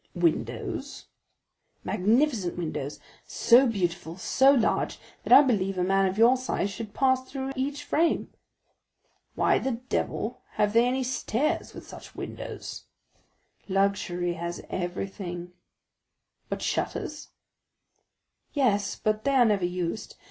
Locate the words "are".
19.35-19.45